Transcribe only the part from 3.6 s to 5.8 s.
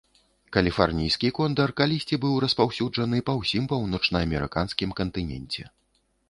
паўночнаамерыканскім кантыненце.